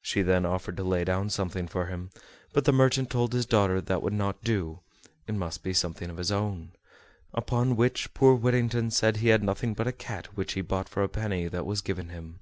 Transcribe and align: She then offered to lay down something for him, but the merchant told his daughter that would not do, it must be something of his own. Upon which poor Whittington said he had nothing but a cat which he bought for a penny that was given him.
She 0.00 0.22
then 0.22 0.44
offered 0.44 0.76
to 0.78 0.82
lay 0.82 1.04
down 1.04 1.30
something 1.30 1.68
for 1.68 1.86
him, 1.86 2.10
but 2.52 2.64
the 2.64 2.72
merchant 2.72 3.10
told 3.10 3.32
his 3.32 3.46
daughter 3.46 3.80
that 3.80 4.02
would 4.02 4.12
not 4.12 4.42
do, 4.42 4.80
it 5.28 5.36
must 5.36 5.62
be 5.62 5.72
something 5.72 6.10
of 6.10 6.16
his 6.16 6.32
own. 6.32 6.72
Upon 7.32 7.76
which 7.76 8.12
poor 8.12 8.34
Whittington 8.34 8.90
said 8.90 9.18
he 9.18 9.28
had 9.28 9.44
nothing 9.44 9.72
but 9.74 9.86
a 9.86 9.92
cat 9.92 10.36
which 10.36 10.54
he 10.54 10.62
bought 10.62 10.88
for 10.88 11.04
a 11.04 11.08
penny 11.08 11.46
that 11.46 11.64
was 11.64 11.80
given 11.80 12.08
him. 12.08 12.40